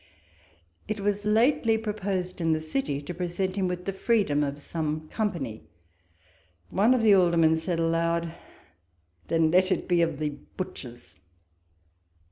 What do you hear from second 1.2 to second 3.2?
lately proposed in the city to